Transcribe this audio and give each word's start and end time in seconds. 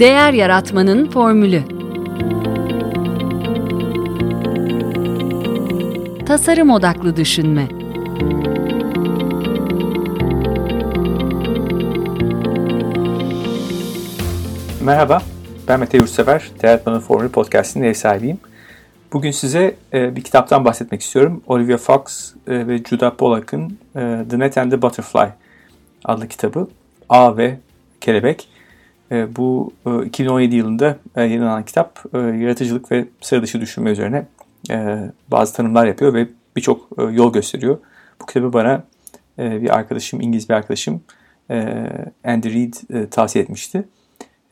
Değer 0.00 0.32
Yaratmanın 0.32 1.10
Formülü 1.10 1.62
Tasarım 6.26 6.70
Odaklı 6.70 7.16
Düşünme 7.16 7.68
Merhaba, 14.80 15.22
ben 15.68 15.80
Mete 15.80 15.96
Yurtsever, 15.96 16.50
Değer 16.62 16.70
Yaratmanın 16.70 17.00
Formülü 17.00 17.28
Podcast'inin 17.28 17.84
ev 17.84 17.94
sahibiyim. 17.94 18.38
Bugün 19.12 19.30
size 19.30 19.74
e, 19.92 20.16
bir 20.16 20.24
kitaptan 20.24 20.64
bahsetmek 20.64 21.00
istiyorum. 21.02 21.42
Olivia 21.46 21.76
Fox 21.76 22.34
e, 22.46 22.66
ve 22.66 22.78
Judah 22.78 23.10
Pollack'ın 23.10 23.78
e, 23.96 24.24
The 24.30 24.38
Net 24.38 24.58
and 24.58 24.70
the 24.70 24.82
Butterfly 24.82 25.28
adlı 26.04 26.28
kitabı. 26.28 26.68
A 27.08 27.36
ve 27.36 27.58
Kelebek. 28.00 28.53
E, 29.12 29.36
bu 29.36 29.72
e, 29.86 30.06
2017 30.06 30.56
yılında 30.56 30.98
e, 31.16 31.20
yayınlanan 31.20 31.64
kitap 31.64 32.04
e, 32.14 32.18
yaratıcılık 32.18 32.92
ve 32.92 33.08
sıra 33.20 33.42
dışı 33.42 33.60
düşünme 33.60 33.90
üzerine 33.90 34.26
e, 34.70 34.98
bazı 35.28 35.54
tanımlar 35.54 35.86
yapıyor 35.86 36.14
ve 36.14 36.28
birçok 36.56 36.88
e, 36.98 37.02
yol 37.02 37.32
gösteriyor. 37.32 37.78
Bu 38.22 38.26
kitabı 38.26 38.52
bana 38.52 38.84
e, 39.38 39.62
bir 39.62 39.74
arkadaşım, 39.74 40.20
İngiliz 40.20 40.48
bir 40.48 40.54
arkadaşım 40.54 41.02
e, 41.50 41.86
Andy 42.24 42.54
Reid 42.54 42.74
e, 42.90 43.08
tavsiye 43.10 43.44
etmişti. 43.44 43.88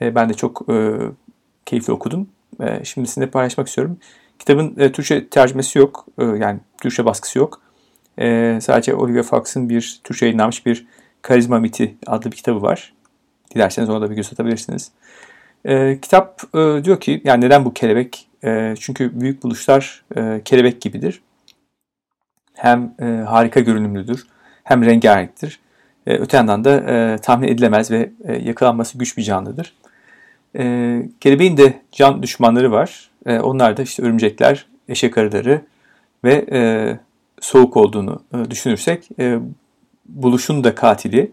E, 0.01 0.15
ben 0.15 0.29
de 0.29 0.35
çok 0.35 0.69
e, 0.71 0.97
keyifli 1.67 1.93
okudum. 1.93 2.29
E, 2.61 2.85
şimdi 2.85 3.09
sizinle 3.09 3.31
paylaşmak 3.31 3.69
istiyorum. 3.69 3.99
Kitabın 4.39 4.75
e, 4.79 4.93
Türkçe 4.93 5.29
tercümesi 5.29 5.79
yok. 5.79 6.07
E, 6.19 6.25
yani 6.25 6.61
Türkçe 6.83 7.05
baskısı 7.05 7.39
yok. 7.39 7.61
E, 8.19 8.59
sadece 8.63 8.95
Olivia 8.95 9.23
Fox'ın 9.23 9.69
bir 9.69 10.01
Türkçe 10.05 10.27
yayınlanmış 10.27 10.67
bir 10.67 10.87
Karizma 11.23 11.59
Miti 11.59 11.97
adlı 12.07 12.31
bir 12.31 12.37
kitabı 12.37 12.63
var. 12.63 12.93
Dilerseniz 13.55 13.91
ona 13.91 14.01
da 14.01 14.11
bir 14.11 14.17
göz 14.17 14.33
atabilirsiniz. 14.33 14.91
E, 15.65 15.99
kitap 16.03 16.43
e, 16.55 16.85
diyor 16.85 17.01
ki 17.01 17.21
yani 17.25 17.45
neden 17.45 17.65
bu 17.65 17.73
kelebek? 17.75 18.29
E, 18.45 18.75
çünkü 18.81 19.21
büyük 19.21 19.43
buluşlar 19.43 20.05
e, 20.17 20.41
kelebek 20.45 20.81
gibidir. 20.81 21.23
Hem 22.55 22.95
e, 23.01 23.05
harika 23.05 23.61
görünümlüdür 23.61 24.27
hem 24.65 24.85
rengarenktir. 24.85 25.61
E, 26.07 26.17
öte 26.17 26.37
yandan 26.37 26.65
da 26.65 26.77
e, 26.77 27.19
tahmin 27.19 27.49
edilemez 27.49 27.91
ve 27.91 28.11
e, 28.25 28.37
yakalanması 28.37 28.99
güç 28.99 29.17
bir 29.17 29.23
canlıdır. 29.23 29.75
E, 30.59 31.03
kelebeğin 31.21 31.57
de 31.57 31.81
can 31.93 32.23
düşmanları 32.23 32.73
var. 32.73 33.11
E, 33.27 33.39
onlar 33.39 33.77
da 33.77 33.83
işte 33.83 34.03
örümcekler, 34.03 34.67
eşek 34.89 35.19
arıları 35.19 35.61
ve 36.25 36.47
e, 36.53 36.61
soğuk 37.41 37.77
olduğunu 37.77 38.23
e, 38.35 38.51
düşünürsek 38.51 39.09
e, 39.19 39.39
buluşun 40.07 40.65
da 40.65 40.75
katili 40.75 41.33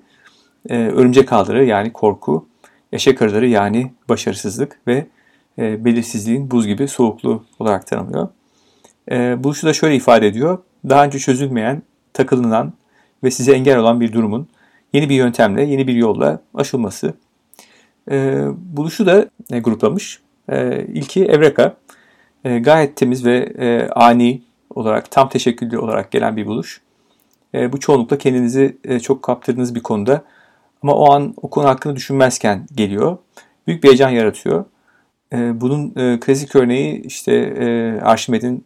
e, 0.69 0.77
örümcek 0.77 1.33
ağları 1.33 1.65
yani 1.65 1.93
korku, 1.93 2.47
eşek 2.91 3.21
arıları 3.21 3.47
yani 3.47 3.91
başarısızlık 4.09 4.79
ve 4.87 5.05
e, 5.59 5.85
belirsizliğin 5.85 6.51
buz 6.51 6.67
gibi 6.67 6.87
soğukluğu 6.87 7.43
olarak 7.59 7.87
tanımlıyor. 7.87 8.27
E, 9.11 9.43
buluşu 9.43 9.67
da 9.67 9.73
şöyle 9.73 9.95
ifade 9.95 10.27
ediyor. 10.27 10.57
Daha 10.89 11.05
önce 11.05 11.19
çözülmeyen, 11.19 11.81
takılınan 12.13 12.73
ve 13.23 13.31
size 13.31 13.53
engel 13.53 13.77
olan 13.77 14.01
bir 14.01 14.13
durumun 14.13 14.47
yeni 14.93 15.09
bir 15.09 15.15
yöntemle, 15.15 15.63
yeni 15.63 15.87
bir 15.87 15.93
yolla 15.93 16.41
aşılması. 16.53 17.13
E, 18.11 18.45
buluşu 18.55 19.05
da 19.05 19.29
e, 19.51 19.59
gruplamış. 19.59 20.19
E, 20.49 20.85
ilki 20.85 21.25
Evreka. 21.25 21.75
E, 22.45 22.59
gayet 22.59 22.95
temiz 22.95 23.25
ve 23.25 23.37
e, 23.37 23.89
ani 23.89 24.41
olarak, 24.69 25.11
tam 25.11 25.29
teşekküllü 25.29 25.77
olarak 25.77 26.11
gelen 26.11 26.37
bir 26.37 26.45
buluş. 26.45 26.81
E, 27.55 27.71
bu 27.71 27.79
çoğunlukla 27.79 28.17
kendinizi 28.17 28.77
e, 28.83 28.99
çok 28.99 29.23
kaptırdığınız 29.23 29.75
bir 29.75 29.83
konuda 29.83 30.23
ama 30.83 30.93
o 30.93 31.13
an 31.13 31.33
o 31.41 31.49
konu 31.49 31.67
hakkında 31.67 31.95
düşünmezken 31.95 32.67
geliyor. 32.75 33.17
Büyük 33.67 33.83
bir 33.83 33.87
heyecan 33.87 34.09
yaratıyor. 34.09 34.65
E, 35.33 35.61
bunun 35.61 35.93
e, 35.95 36.19
klasik 36.19 36.55
örneği 36.55 37.01
işte 37.01 37.33
e, 37.33 37.99
Arşimed'in 38.01 38.65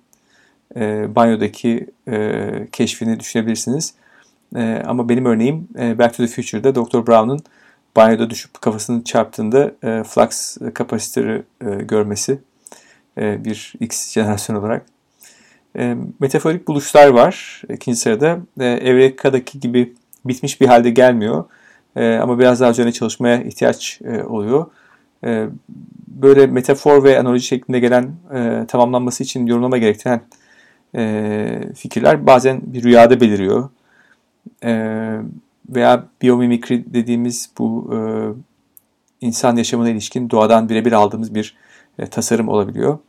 e, 0.76 1.16
banyodaki 1.16 1.88
e, 2.08 2.42
keşfini 2.72 3.20
düşünebilirsiniz. 3.20 3.94
E, 4.56 4.84
ama 4.88 5.10
benim 5.10 5.26
örneğim 5.26 5.68
e, 5.80 5.98
Back 6.00 6.18
to 6.18 6.24
the 6.24 6.28
Future'da 6.28 6.76
Dr. 6.76 7.08
Brown'un 7.08 7.40
banyoda 7.96 8.30
düşüp 8.30 8.62
kafasını 8.62 9.04
çarptığında 9.04 9.72
e, 9.84 10.04
flux 10.04 10.58
kapasitörü 10.74 11.44
e, 11.62 11.70
görmesi 11.70 12.40
e, 13.18 13.46
bir 13.46 13.74
X 13.80 14.12
jenerasyon 14.14 14.56
olarak. 14.56 14.86
E, 15.78 15.96
metaforik 16.20 16.68
buluşlar 16.68 17.08
var. 17.08 17.62
İkinci 17.70 18.00
sırada 18.00 18.40
e, 18.60 18.66
Evreka'daki 18.66 19.60
gibi 19.60 19.94
bitmiş 20.26 20.62
bir 20.62 20.68
halde 20.68 20.90
gelmiyor. 20.90 21.46
E, 21.96 22.16
ama 22.16 22.40
biraz 22.40 22.60
daha 22.60 22.72
üzerine 22.72 22.92
çalışmaya 22.92 23.44
ihtiyaç 23.44 24.02
e, 24.04 24.24
oluyor. 24.24 24.66
E, 25.26 25.48
böyle 26.08 26.48
metafor 26.48 27.04
ve 27.04 27.20
analoji 27.20 27.46
şeklinde 27.46 27.80
gelen 27.80 28.12
e, 28.34 28.66
tamamlanması 28.68 29.24
için 29.24 29.46
yorumlama 29.48 29.78
gerektiren 29.78 30.22
e, 30.96 31.74
fikirler 31.76 32.28
bazen 32.28 32.62
bir 32.64 32.84
rüyada 32.84 33.22
beliriyor. 33.22 33.70
E, 34.64 34.74
veya 35.70 36.06
biyomimikri 36.22 36.94
dediğimiz 36.94 37.50
bu 37.58 37.94
e, 37.94 37.98
insan 39.22 39.56
yaşamına 39.56 39.90
ilişkin 39.90 40.30
doğadan 40.30 40.70
birebir 40.70 40.92
aldığımız 40.92 41.36
bir 41.36 41.56
e, 42.00 42.08
tasarım 42.08 42.48
olabiliyor. 42.48 43.00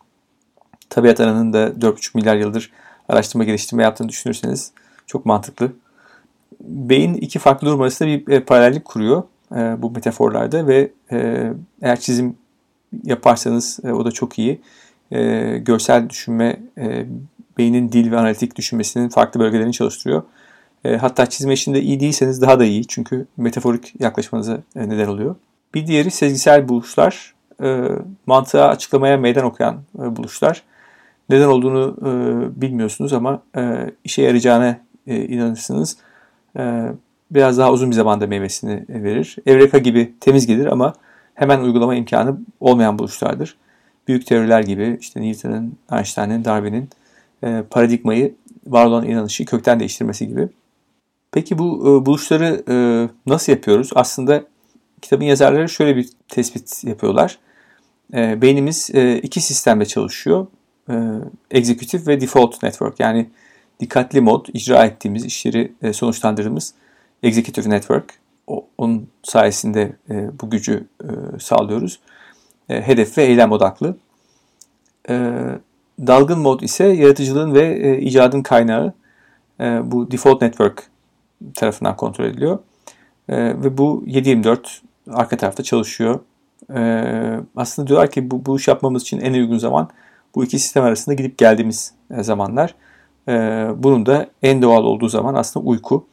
Tabiat 0.91 1.21
Ana'nın 1.21 1.53
da 1.53 1.69
4,5 1.69 2.11
milyar 2.15 2.37
yıldır 2.37 2.72
araştırma 3.09 3.45
geliştirme 3.45 3.83
yaptığını 3.83 4.09
düşünürseniz 4.09 4.72
çok 5.06 5.27
mantıklı. 5.27 5.72
Beyin 6.60 7.15
iki 7.15 7.38
farklı 7.38 7.66
durum 7.66 7.81
arasında 7.81 8.09
bir 8.09 8.28
e, 8.28 8.41
paralellik 8.41 8.84
kuruyor 8.84 9.22
e, 9.53 9.82
bu 9.82 9.91
metaforlarda 9.91 10.66
ve 10.66 10.91
e, 11.12 11.50
eğer 11.82 12.00
çizim 12.00 12.37
yaparsanız 13.04 13.81
e, 13.84 13.92
o 13.92 14.04
da 14.04 14.10
çok 14.10 14.38
iyi. 14.38 14.60
E, 15.10 15.19
görsel 15.59 16.10
düşünme 16.10 16.60
e, 16.78 17.06
beynin 17.59 17.92
dil 17.92 18.10
ve 18.10 18.19
analitik 18.19 18.56
düşünmesinin 18.56 19.09
farklı 19.09 19.41
bölgelerini 19.41 19.72
çalıştırıyor. 19.72 20.22
E, 20.84 20.97
hatta 20.97 21.26
çizme 21.26 21.53
işinde 21.53 21.82
iyi 21.82 22.00
değilseniz 22.00 22.42
daha 22.42 22.59
da 22.59 22.65
iyi. 22.65 22.86
Çünkü 22.86 23.26
metaforik 23.36 24.00
yaklaşmanıza 24.00 24.59
e, 24.76 24.88
neden 24.88 25.09
oluyor. 25.09 25.36
Bir 25.75 25.86
diğeri 25.86 26.10
sezgisel 26.10 26.69
buluşlar. 26.69 27.34
E, 27.62 27.88
mantığa 28.26 28.69
açıklamaya 28.69 29.16
meydan 29.16 29.44
okuyan 29.44 29.82
e, 29.98 30.16
buluşlar. 30.16 30.62
Neden 31.28 31.48
olduğunu 31.48 31.97
e, 32.00 32.10
bilmiyorsunuz 32.60 33.12
ama 33.12 33.42
e, 33.56 33.91
işe 34.04 34.22
yarayacağına 34.22 34.78
e, 35.06 35.25
inanırsınız. 35.25 35.97
E, 36.59 36.92
biraz 37.31 37.59
daha 37.59 37.72
uzun 37.72 37.91
bir 37.91 37.97
zamanda 37.97 38.26
meyvesini 38.26 38.84
verir. 38.88 39.37
Evreka 39.47 39.78
gibi 39.78 40.15
temiz 40.20 40.47
gelir 40.47 40.66
ama 40.66 40.92
hemen 41.34 41.60
uygulama 41.60 41.94
imkanı 41.94 42.38
olmayan 42.60 42.98
buluşlardır. 42.98 43.56
Büyük 44.09 44.26
teoriler 44.26 44.62
gibi 44.62 44.98
işte 45.00 45.22
Newton'ın, 45.22 45.78
Einstein'ın, 45.92 46.44
Darwin'in 46.44 46.88
e, 47.44 47.62
paradigmayı 47.70 48.34
var 48.66 48.87
olan 48.87 49.06
inanışı 49.06 49.44
kökten 49.44 49.81
değiştirmesi 49.81 50.28
gibi. 50.28 50.48
Peki 51.32 51.59
bu 51.59 51.81
e, 51.81 52.06
buluşları 52.06 52.62
e, 52.69 52.75
nasıl 53.26 53.53
yapıyoruz? 53.53 53.91
Aslında 53.94 54.44
kitabın 55.03 55.25
yazarları 55.25 55.69
şöyle 55.69 55.97
bir 55.97 56.09
tespit 56.28 56.84
yapıyorlar. 56.84 57.38
Beynimiz 58.12 58.91
iki 59.22 59.41
sistemde 59.41 59.84
çalışıyor. 59.84 60.47
Executive 61.50 62.06
ve 62.06 62.21
default 62.21 62.62
network 62.62 63.00
yani 63.00 63.26
dikkatli 63.80 64.20
mod, 64.20 64.46
icra 64.54 64.84
ettiğimiz 64.84 65.24
işleri 65.24 65.72
e, 65.82 65.92
sonuçlandırdığımız 65.92 66.74
executive 67.22 67.70
network. 67.70 68.14
O, 68.46 68.66
onun 68.78 69.08
sayesinde 69.22 69.96
e, 70.10 70.40
bu 70.40 70.50
gücü 70.50 70.86
e, 71.02 71.38
sağlıyoruz. 71.40 71.98
E, 72.68 72.82
hedef 72.82 73.18
ve 73.18 73.24
eylem 73.24 73.52
odaklı. 73.52 73.96
E, 75.08 75.32
dalgın 76.06 76.38
mod 76.38 76.60
ise 76.60 76.84
yaratıcılığın 76.84 77.54
ve 77.54 77.88
e, 77.88 77.98
icadın 77.98 78.42
kaynağı. 78.42 78.92
E, 79.60 79.64
bu 79.84 80.10
default 80.10 80.42
network 80.42 80.91
tarafından 81.54 81.96
kontrol 81.96 82.24
ediliyor. 82.24 82.59
E, 83.28 83.36
ve 83.36 83.78
bu 83.78 84.04
7-24 84.06 84.59
arka 85.10 85.36
tarafta 85.36 85.62
çalışıyor. 85.62 86.20
E, 86.74 86.80
aslında 87.56 87.88
diyorlar 87.88 88.10
ki 88.10 88.30
bu, 88.30 88.47
bu 88.47 88.56
iş 88.56 88.68
yapmamız 88.68 89.03
için 89.03 89.20
en 89.20 89.32
uygun 89.32 89.59
zaman 89.59 89.88
bu 90.34 90.44
iki 90.44 90.59
sistem 90.59 90.84
arasında 90.84 91.15
gidip 91.15 91.38
geldiğimiz 91.38 91.92
e, 92.10 92.22
zamanlar. 92.22 92.74
E, 93.28 93.32
bunun 93.76 94.06
da 94.06 94.26
en 94.42 94.62
doğal 94.62 94.84
olduğu 94.84 95.09
zaman 95.09 95.34
aslında 95.34 95.66
uyku. 95.66 96.06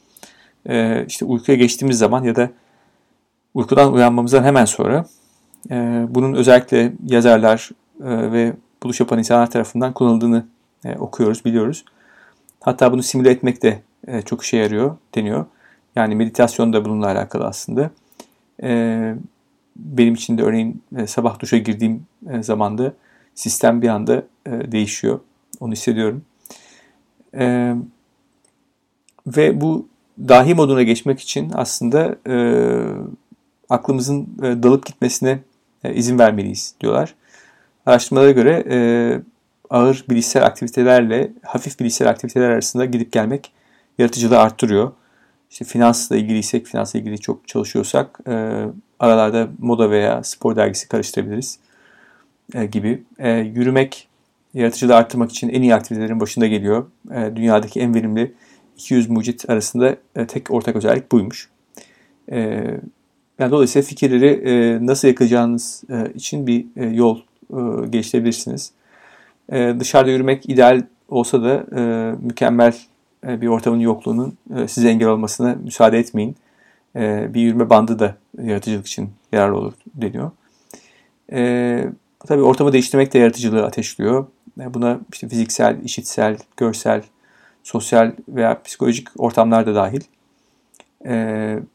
E, 0.69 1.05
işte 1.07 1.25
uykuya 1.25 1.57
geçtiğimiz 1.57 1.97
zaman 1.97 2.23
ya 2.23 2.35
da 2.35 2.49
uykudan 3.53 3.93
uyanmamızdan 3.93 4.43
hemen 4.43 4.65
sonra 4.65 5.05
e, 5.71 6.05
bunun 6.09 6.33
özellikle 6.33 6.93
yazarlar 7.07 7.69
e, 8.03 8.31
ve 8.31 8.53
buluş 8.83 8.99
yapan 8.99 9.19
insanlar 9.19 9.51
tarafından 9.51 9.93
kullanıldığını 9.93 10.45
e, 10.85 10.95
okuyoruz, 10.95 11.45
biliyoruz. 11.45 11.85
Hatta 12.59 12.91
bunu 12.91 13.03
simüle 13.03 13.29
etmek 13.31 13.63
de 13.63 13.81
e, 14.07 14.21
çok 14.21 14.43
işe 14.43 14.57
yarıyor 14.57 14.97
deniyor. 15.15 15.45
Yani 15.95 16.15
meditasyon 16.15 16.73
da 16.73 16.85
bununla 16.85 17.07
alakalı 17.07 17.45
aslında. 17.45 17.91
E, 18.63 19.13
benim 19.75 20.13
için 20.13 20.37
de 20.37 20.43
örneğin 20.43 20.83
e, 20.97 21.07
sabah 21.07 21.39
duşa 21.39 21.57
girdiğim 21.57 22.05
e, 22.29 22.43
zamanda 22.43 22.93
sistem 23.35 23.81
bir 23.81 23.87
anda 23.87 24.23
e, 24.45 24.71
değişiyor. 24.71 25.19
Onu 25.59 25.71
hissediyorum. 25.71 26.21
E, 27.37 27.75
ve 29.27 29.61
bu 29.61 29.87
dahi 30.19 30.55
moduna 30.55 30.83
geçmek 30.83 31.19
için 31.19 31.51
aslında 31.53 32.15
e, 32.27 32.35
aklımızın 33.69 34.27
e, 34.43 34.63
dalıp 34.63 34.85
gitmesine 34.85 35.39
e, 35.83 35.93
izin 35.93 36.19
vermeliyiz 36.19 36.75
diyorlar. 36.81 37.15
Araştırmalara 37.85 38.31
göre 38.31 38.63
e, 38.69 38.77
ağır 39.69 40.05
bilişsel 40.09 40.45
aktivitelerle 40.45 41.31
hafif 41.43 41.79
bilişsel 41.79 42.09
aktiviteler 42.09 42.49
arasında 42.49 42.85
gidip 42.85 43.11
gelmek 43.11 43.51
yaratıcılığı 43.97 44.39
arttırıyor. 44.39 44.91
İşte 45.51 45.65
finansla 45.65 46.15
ilgiliysek, 46.17 46.65
finansla 46.65 46.99
ilgili 46.99 47.19
çok 47.19 47.47
çalışıyorsak 47.47 48.19
e, 48.27 48.65
aralarda 48.99 49.47
moda 49.59 49.91
veya 49.91 50.23
spor 50.23 50.55
dergisi 50.55 50.87
karıştırabiliriz 50.87 51.59
e, 52.53 52.65
gibi. 52.65 53.03
E, 53.19 53.31
yürümek 53.31 54.07
yaratıcılığı 54.53 54.95
arttırmak 54.95 55.31
için 55.31 55.50
en 55.50 55.62
iyi 55.62 55.75
aktivitelerin 55.75 56.19
başında 56.19 56.48
geliyor. 56.48 56.86
E, 57.12 57.36
dünyadaki 57.36 57.80
en 57.80 57.95
verimli 57.95 58.33
200 58.77 59.09
mucit 59.09 59.50
arasında 59.50 59.95
e, 60.15 60.27
tek 60.27 60.51
ortak 60.51 60.75
özellik 60.75 61.12
buymuş. 61.12 61.50
E, 62.31 62.39
yani 63.39 63.51
dolayısıyla 63.51 63.88
fikirleri 63.88 64.50
e, 64.50 64.86
nasıl 64.86 65.07
yakacağınız 65.07 65.83
e, 65.89 66.13
için 66.13 66.48
bir 66.48 66.65
e, 66.75 66.86
yol 66.86 67.19
e, 67.50 67.88
geliştirebilirsiniz. 67.89 68.71
E, 69.51 69.75
dışarıda 69.80 70.12
yürümek 70.12 70.50
ideal 70.50 70.83
olsa 71.09 71.44
da 71.44 71.65
e, 71.80 71.81
mükemmel 72.21 72.75
e, 73.27 73.42
bir 73.42 73.48
ortamın 73.48 73.80
yokluğunun 73.80 74.38
e, 74.56 74.68
size 74.68 74.89
engel 74.89 75.07
olmasına 75.07 75.56
müsaade 75.63 76.00
etmeyin. 76.00 76.36
E, 76.95 77.33
bir 77.33 77.42
yürüme 77.42 77.69
bandı 77.69 78.00
da 78.00 78.15
yaratıcılık 78.44 78.88
için 78.88 79.09
yararlı 79.31 79.57
olur 79.57 79.74
deniyor. 79.95 80.31
E, 81.31 81.86
tabii 82.27 82.42
ortamı 82.42 82.74
değiştirmek 82.74 83.13
de 83.13 83.19
yaratıcılığı 83.19 83.65
ateşliyor. 83.65 84.25
E, 84.59 84.74
buna 84.74 85.00
işte 85.13 85.27
fiziksel, 85.30 85.83
işitsel, 85.83 86.38
görsel, 86.57 87.03
sosyal 87.63 88.12
veya 88.27 88.62
psikolojik 88.62 89.07
ortamlar 89.18 89.65
da 89.65 89.75
dahil. 89.75 90.01
E, 91.06 91.13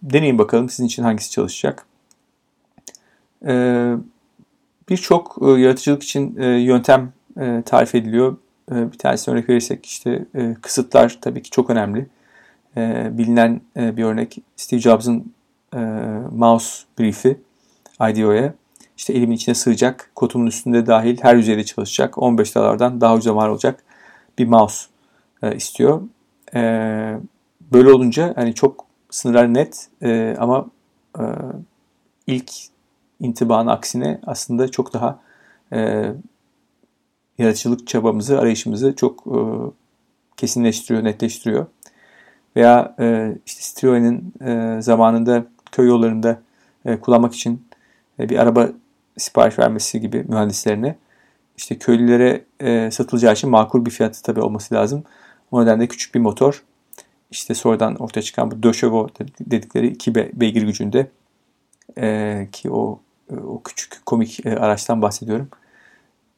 deneyin 0.02 0.38
bakalım 0.38 0.68
sizin 0.68 0.86
için 0.86 1.02
hangisi 1.02 1.30
çalışacak. 1.30 1.86
E, 3.46 3.94
Birçok 4.88 5.38
e, 5.42 5.60
yaratıcılık 5.60 6.02
için 6.02 6.36
e, 6.36 6.46
yöntem 6.46 7.12
e, 7.40 7.62
tarif 7.66 7.94
ediliyor. 7.94 8.36
E, 8.72 8.92
bir 8.92 8.98
tanesini 8.98 9.32
örnek 9.32 9.48
verirsek 9.48 9.86
işte 9.86 10.24
e, 10.34 10.54
kısıtlar 10.62 11.18
tabii 11.20 11.42
ki 11.42 11.50
çok 11.50 11.70
önemli. 11.70 12.06
E, 12.76 13.08
bilinen 13.18 13.60
e, 13.76 13.96
bir 13.96 14.04
örnek 14.04 14.38
Steve 14.56 14.80
Jobs'ın 14.80 15.32
e, 15.74 15.78
mouse 16.32 16.84
brief'i 16.98 17.40
IDEO'ya. 18.10 18.54
İşte 18.96 19.12
elimin 19.12 19.36
içine 19.36 19.54
sığacak, 19.54 20.10
kotumun 20.14 20.46
üstünde 20.46 20.86
dahil 20.86 21.18
her 21.22 21.36
yüzeyde 21.36 21.64
çalışacak, 21.64 22.18
15 22.18 22.54
dolardan 22.54 23.00
daha 23.00 23.14
ucuza 23.14 23.34
mal 23.34 23.50
olacak 23.50 23.84
bir 24.38 24.46
mouse 24.46 24.86
e, 25.42 25.56
istiyor. 25.56 26.02
E, 26.54 26.60
böyle 27.72 27.92
olunca 27.92 28.32
hani 28.36 28.54
çok 28.54 28.84
sınırlar 29.10 29.54
net 29.54 29.88
e, 30.02 30.36
ama 30.38 30.66
e, 31.18 31.22
ilk 32.26 32.52
intibanın 33.20 33.68
aksine 33.68 34.20
aslında 34.26 34.70
çok 34.70 34.92
daha 34.92 35.20
e, 35.72 36.12
yaratıcılık 37.38 37.86
çabamızı, 37.86 38.40
arayışımızı 38.40 38.96
çok 38.96 39.26
e, 39.26 39.38
kesinleştiriyor, 40.36 41.04
netleştiriyor. 41.04 41.66
Veya 42.56 42.94
e, 43.00 43.36
işte 43.46 43.62
Citroen'in 43.62 44.32
e, 44.44 44.82
zamanında 44.82 45.46
köy 45.72 45.88
yollarında 45.88 46.40
e, 46.84 47.00
kullanmak 47.00 47.34
için 47.34 47.66
e, 48.20 48.28
bir 48.28 48.38
araba 48.38 48.68
sipariş 49.16 49.58
vermesi 49.58 50.00
gibi 50.00 50.24
mühendislerine 50.28 50.96
işte 51.56 51.78
köylülere 51.78 52.44
e, 52.60 52.90
satılacağı 52.90 53.32
için 53.32 53.50
makul 53.50 53.86
bir 53.86 53.90
fiyatı 53.90 54.22
tabii 54.22 54.40
olması 54.40 54.74
lazım. 54.74 55.04
O 55.50 55.62
nedenle 55.62 55.86
küçük 55.86 56.14
bir 56.14 56.20
motor 56.20 56.62
işte 57.30 57.54
sonradan 57.54 57.94
ortaya 57.94 58.22
çıkan 58.22 58.50
bu 58.50 58.62
döşevo 58.62 59.08
dedikleri 59.40 59.86
iki 59.86 60.14
beygir 60.14 60.62
gücünde 60.62 61.10
e, 61.98 62.48
ki 62.52 62.70
o 62.70 63.00
e, 63.30 63.34
o 63.34 63.62
küçük 63.62 64.06
komik 64.06 64.46
e, 64.46 64.56
araçtan 64.56 65.02
bahsediyorum. 65.02 65.48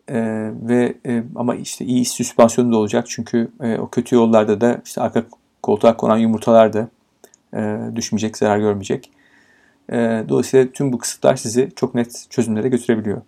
E, 0.08 0.16
ve 0.62 0.94
e, 1.06 1.22
ama 1.34 1.54
işte 1.54 1.84
iyi 1.84 2.04
süspansiyonu 2.04 2.72
da 2.72 2.76
olacak 2.76 3.06
çünkü 3.08 3.50
e, 3.62 3.78
o 3.78 3.88
kötü 3.88 4.14
yollarda 4.14 4.60
da 4.60 4.80
işte 4.84 5.00
arka 5.00 5.25
koltuğa 5.62 5.96
konan 5.96 6.16
yumurtalar 6.16 6.72
da 6.72 6.88
e, 7.54 7.78
düşmeyecek, 7.96 8.36
zarar 8.36 8.58
görmeyecek. 8.58 9.10
E, 9.93 10.25
dolayısıyla 10.29 10.73
tüm 10.73 10.93
bu 10.93 10.99
kısıtlar 10.99 11.37
sizi 11.37 11.69
çok 11.76 11.94
net 11.94 12.26
çözümlere 12.31 12.69
götürebiliyor. 12.69 13.23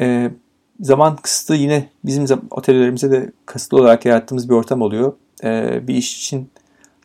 E, 0.00 0.30
zaman 0.80 1.16
kısıtı 1.16 1.54
yine 1.54 1.88
bizim 2.04 2.26
otellerimizde 2.50 3.10
de 3.10 3.32
kısıtlı 3.46 3.78
olarak 3.78 4.04
yarattığımız 4.04 4.48
bir 4.48 4.54
ortam 4.54 4.82
oluyor. 4.82 5.12
E, 5.44 5.80
bir 5.88 5.94
iş 5.94 6.18
için 6.18 6.50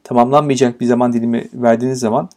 tamamlanmayacak 0.04 0.82
bir 0.82 0.86
zaman 0.86 1.14
dilimi 1.14 1.48
verdiğiniz 1.54 2.00
zaman 2.00 2.30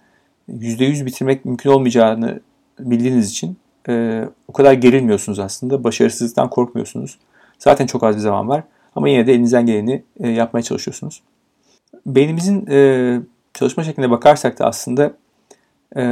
%100 0.48 1.06
bitirmek 1.06 1.44
mümkün 1.44 1.70
olmayacağını 1.70 2.40
bildiğiniz 2.78 3.30
için 3.30 3.56
e, 3.88 4.24
o 4.48 4.52
kadar 4.52 4.72
gerilmiyorsunuz 4.72 5.38
aslında. 5.38 5.84
Başarısızlıktan 5.84 6.50
korkmuyorsunuz. 6.50 7.18
Zaten 7.58 7.86
çok 7.86 8.02
az 8.02 8.16
bir 8.16 8.20
zaman 8.20 8.48
var. 8.48 8.64
Ama 8.96 9.08
yine 9.08 9.26
de 9.26 9.32
elinizden 9.32 9.66
geleni 9.66 10.02
e, 10.20 10.28
yapmaya 10.28 10.62
çalışıyorsunuz. 10.62 11.22
Beynimizin 12.06 12.66
e, 12.70 13.20
çalışma 13.54 13.84
şekline 13.84 14.10
bakarsak 14.10 14.58
da 14.58 14.66
aslında 14.66 15.14
e, 15.96 16.02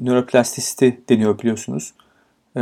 nöroplastisiti 0.00 1.00
deniyor 1.08 1.38
biliyorsunuz. 1.38 1.94
E, 2.56 2.60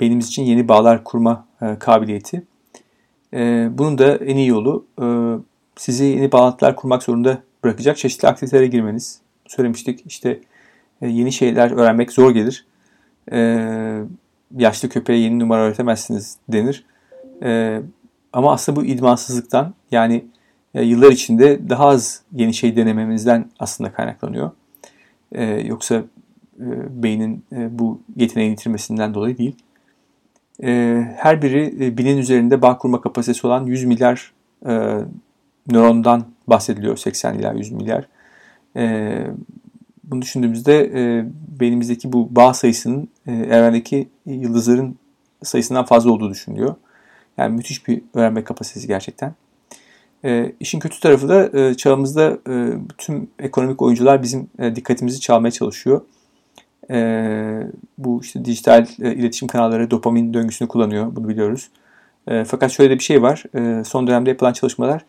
beynimiz 0.00 0.26
için 0.26 0.42
yeni 0.42 0.68
bağlar 0.68 1.04
kurma 1.04 1.46
e, 1.62 1.78
kabiliyeti. 1.78 2.42
E, 3.34 3.68
bunun 3.72 3.98
da 3.98 4.16
en 4.16 4.36
iyi 4.36 4.48
yolu 4.48 4.86
e, 5.02 5.06
sizi 5.76 6.04
yeni 6.04 6.32
bağlantılar 6.32 6.76
kurmak 6.76 7.02
zorunda 7.02 7.38
bırakacak 7.64 7.96
çeşitli 7.96 8.28
aktivitelere 8.28 8.66
girmeniz. 8.66 9.20
Söylemiştik 9.46 10.02
işte 10.06 10.40
e, 11.02 11.08
yeni 11.08 11.32
şeyler 11.32 11.70
öğrenmek 11.70 12.12
zor 12.12 12.30
gelir. 12.30 12.66
E, 13.32 13.38
yaşlı 14.56 14.88
köpeğe 14.88 15.18
yeni 15.18 15.38
numara 15.38 15.62
öğretemezsiniz 15.62 16.36
denir. 16.48 16.84
E, 17.42 17.80
ama 18.32 18.52
aslında 18.52 18.80
bu 18.80 18.84
idmansızlıktan 18.84 19.74
yani 19.90 20.24
yıllar 20.74 21.10
içinde 21.12 21.68
daha 21.68 21.86
az 21.86 22.22
yeni 22.32 22.54
şey 22.54 22.76
denememizden 22.76 23.50
aslında 23.58 23.92
kaynaklanıyor. 23.92 24.50
Yoksa 25.64 26.04
beynin 26.88 27.44
bu 27.50 28.00
yeteneğini 28.16 28.50
yitirmesinden 28.50 29.14
dolayı 29.14 29.38
değil. 29.38 29.56
Her 31.16 31.42
biri 31.42 31.98
binin 31.98 32.18
üzerinde 32.18 32.62
bağ 32.62 32.78
kurma 32.78 33.00
kapasitesi 33.00 33.46
olan 33.46 33.66
100 33.66 33.84
milyar 33.84 34.32
nörondan 35.68 36.24
bahsediliyor. 36.46 36.96
80 36.96 37.34
ila 37.34 37.52
100 37.52 37.72
milyar. 37.72 38.08
Bunu 40.04 40.22
düşündüğümüzde 40.22 40.84
e, 40.84 41.26
beynimizdeki 41.60 42.12
bu 42.12 42.36
bağ 42.36 42.54
sayısının 42.54 43.08
e, 43.26 43.32
evrendeki 43.32 44.08
yıldızların 44.26 44.96
sayısından 45.42 45.84
fazla 45.84 46.10
olduğu 46.10 46.30
düşünülüyor. 46.30 46.74
Yani 47.38 47.56
müthiş 47.56 47.88
bir 47.88 48.02
öğrenme 48.14 48.44
kapasitesi 48.44 48.86
gerçekten. 48.86 49.34
E, 50.24 50.52
işin 50.60 50.78
kötü 50.78 51.00
tarafı 51.00 51.28
da 51.28 51.58
e, 51.58 51.74
çağımızda 51.74 52.38
e, 52.48 52.72
tüm 52.98 53.30
ekonomik 53.38 53.82
oyuncular 53.82 54.22
bizim 54.22 54.48
e, 54.58 54.76
dikkatimizi 54.76 55.20
çalmaya 55.20 55.50
çalışıyor. 55.50 56.00
E, 56.90 56.98
bu 57.98 58.20
işte 58.22 58.44
dijital 58.44 58.86
e, 59.02 59.14
iletişim 59.14 59.48
kanalları 59.48 59.90
dopamin 59.90 60.34
döngüsünü 60.34 60.68
kullanıyor. 60.68 61.16
Bunu 61.16 61.28
biliyoruz. 61.28 61.68
E, 62.28 62.44
fakat 62.44 62.72
şöyle 62.72 62.90
de 62.90 62.98
bir 62.98 63.04
şey 63.04 63.22
var. 63.22 63.44
E, 63.54 63.84
son 63.84 64.06
dönemde 64.06 64.30
yapılan 64.30 64.52
çalışmalar 64.52 65.04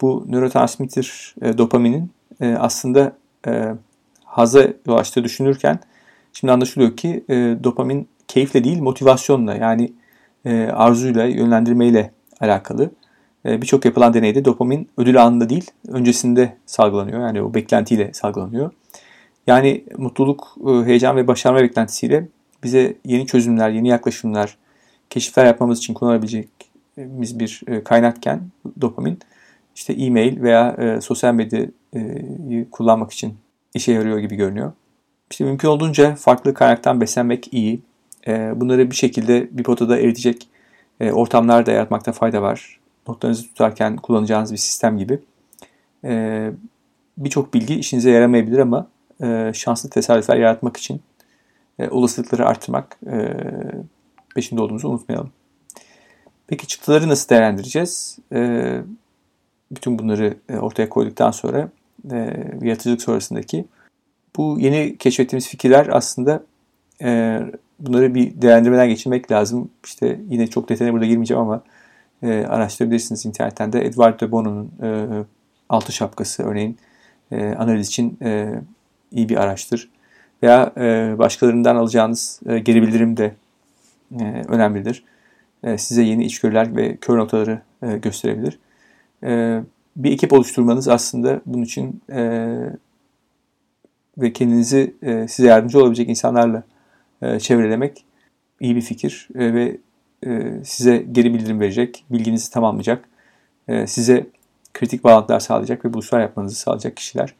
bu 0.00 0.24
nörotransmitter 0.28 1.34
e, 1.42 1.58
dopaminin 1.58 2.10
e, 2.40 2.54
aslında 2.54 3.16
e, 3.46 3.74
haza 4.24 4.68
yol 4.86 4.96
açtığı 4.96 5.24
düşünürken 5.24 5.78
şimdi 6.32 6.52
anlaşılıyor 6.52 6.96
ki 6.96 7.24
e, 7.28 7.34
dopamin 7.64 8.08
keyifle 8.28 8.64
değil 8.64 8.82
motivasyonla 8.82 9.54
yani 9.54 9.92
e, 10.44 10.66
arzuyla, 10.66 11.24
yönlendirmeyle 11.24 12.10
alakalı. 12.40 12.90
E, 13.46 13.62
Birçok 13.62 13.84
yapılan 13.84 14.14
deneyde 14.14 14.44
dopamin 14.44 14.88
ödül 14.96 15.22
anında 15.22 15.48
değil 15.48 15.70
öncesinde 15.88 16.56
salgılanıyor. 16.66 17.20
Yani 17.20 17.42
o 17.42 17.54
beklentiyle 17.54 18.12
salgılanıyor. 18.12 18.70
Yani 19.46 19.84
mutluluk, 19.98 20.56
e, 20.68 20.86
heyecan 20.86 21.16
ve 21.16 21.26
başarma 21.26 21.60
beklentisiyle 21.60 22.28
bize 22.64 22.96
yeni 23.04 23.26
çözümler, 23.26 23.70
yeni 23.70 23.88
yaklaşımlar, 23.88 24.56
keşifler 25.10 25.46
yapmamız 25.46 25.78
için 25.78 25.94
kullanabileceğimiz 25.94 27.38
bir 27.38 27.60
e, 27.66 27.84
kaynakken 27.84 28.40
dopamin 28.80 29.18
işte 29.74 29.92
e-mail 29.92 30.42
veya 30.42 30.76
e, 30.78 31.00
sosyal 31.00 31.34
medyayı 31.34 32.70
kullanmak 32.70 33.12
için 33.12 33.34
işe 33.74 33.92
yarıyor 33.92 34.18
gibi 34.18 34.36
görünüyor. 34.36 34.72
İşte 35.30 35.44
mümkün 35.44 35.68
olduğunca 35.68 36.14
farklı 36.14 36.54
kaynaktan 36.54 37.00
beslenmek 37.00 37.54
iyi. 37.54 37.80
Bunları 38.26 38.90
bir 38.90 38.96
şekilde 38.96 39.48
bir 39.50 39.62
potada 39.62 39.98
eritecek 39.98 40.48
ortamlar 41.00 41.66
da 41.66 41.72
yaratmakta 41.72 42.12
fayda 42.12 42.42
var. 42.42 42.80
Notlarınızı 43.08 43.42
tutarken 43.42 43.96
kullanacağınız 43.96 44.52
bir 44.52 44.56
sistem 44.56 44.98
gibi. 44.98 45.18
E, 46.04 46.50
Birçok 47.18 47.54
bilgi 47.54 47.74
işinize 47.74 48.10
yaramayabilir 48.10 48.58
ama 48.58 48.86
e, 49.22 49.52
şanslı 49.54 49.90
tesadüfler 49.90 50.36
yaratmak 50.36 50.76
için 50.76 51.00
e, 51.78 51.88
olasılıkları 51.88 52.46
arttırmak 52.46 52.98
e, 53.06 53.36
peşinde 54.34 54.62
olduğumuzu 54.62 54.88
unutmayalım. 54.88 55.30
Peki 56.46 56.66
çıktıları 56.66 57.08
nasıl 57.08 57.28
değerlendireceğiz? 57.28 58.18
E, 58.32 58.80
bütün 59.70 59.98
bunları 59.98 60.36
e, 60.48 60.56
ortaya 60.56 60.88
koyduktan 60.88 61.30
sonra 61.30 61.68
e, 62.12 62.16
yaratıcılık 62.62 63.02
sonrasındaki 63.02 63.64
bu 64.36 64.56
yeni 64.60 64.98
keşfettiğimiz 64.98 65.48
fikirler 65.48 65.88
aslında 65.90 66.42
e, 67.02 67.40
bunları 67.78 68.14
bir 68.14 68.42
değerlendirmeden 68.42 68.88
geçirmek 68.88 69.30
lazım. 69.30 69.70
İşte 69.84 70.20
yine 70.28 70.46
çok 70.46 70.68
detayına 70.68 70.94
burada 70.94 71.06
girmeyeceğim 71.06 71.42
ama 71.42 71.62
e, 72.22 72.46
araştırabilirsiniz 72.46 73.26
internetten 73.26 73.72
de. 73.72 73.86
Edward 73.86 74.20
de 74.20 74.32
Bono'nun 74.32 74.70
e, 74.82 75.06
Altı 75.68 75.92
Şapkası 75.92 76.42
örneğin 76.42 76.78
e, 77.30 77.54
analiz 77.54 77.88
için 77.88 78.18
e, 78.22 78.54
iyi 79.12 79.28
bir 79.28 79.36
araçtır. 79.36 79.90
Veya 80.42 80.72
e, 80.76 81.14
başkalarından 81.18 81.76
alacağınız 81.76 82.40
e, 82.46 82.58
geri 82.58 82.82
bildirim 82.82 83.16
de 83.16 83.34
e, 84.20 84.24
önemlidir. 84.48 85.04
E, 85.64 85.78
size 85.78 86.02
yeni 86.02 86.24
içgörüler 86.24 86.76
ve 86.76 86.96
kör 86.96 87.18
noktaları 87.18 87.62
e, 87.82 87.96
gösterebilir. 87.96 88.58
E, 89.24 89.60
bir 89.96 90.12
ekip 90.12 90.32
oluşturmanız 90.32 90.88
aslında 90.88 91.40
bunun 91.46 91.62
için 91.62 92.02
e, 92.12 92.22
ve 94.18 94.32
kendinizi 94.32 94.94
e, 95.02 95.28
size 95.28 95.48
yardımcı 95.48 95.78
olabilecek 95.78 96.08
insanlarla 96.08 96.62
e, 97.22 97.38
çevrelemek 97.38 98.04
iyi 98.60 98.76
bir 98.76 98.80
fikir 98.80 99.28
e, 99.34 99.54
ve 99.54 99.76
size 100.64 100.96
geri 101.12 101.34
bildirim 101.34 101.60
verecek, 101.60 102.04
bilginizi 102.10 102.50
tamamlayacak, 102.50 103.08
e, 103.68 103.86
size 103.86 104.26
kritik 104.74 105.04
bağlantılar 105.04 105.40
sağlayacak 105.40 105.84
ve 105.84 105.94
buluşlar 105.94 106.20
yapmanızı 106.20 106.56
sağlayacak 106.56 106.96
kişiler. 106.96 107.34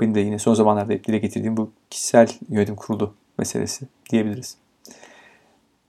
Benim 0.00 0.14
de 0.14 0.20
yine 0.20 0.38
son 0.38 0.54
zamanlarda 0.54 0.92
hep 0.92 1.06
dile 1.06 1.18
getirdiğim 1.18 1.56
bu 1.56 1.70
kişisel 1.90 2.28
yönetim 2.48 2.76
kurulu 2.76 3.14
meselesi 3.38 3.86
diyebiliriz. 4.10 4.56